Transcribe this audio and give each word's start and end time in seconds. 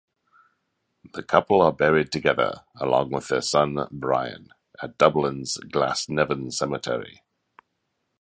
The 1.13 1.21
couple 1.21 1.61
are 1.61 1.71
buried 1.71 2.11
together, 2.11 2.63
along 2.75 3.11
with 3.11 3.27
their 3.27 3.43
son 3.43 3.87
Brian, 3.91 4.49
at 4.81 4.97
Dublin's 4.97 5.59
Glasnevin 5.69 6.51
Cemetery. 6.51 7.21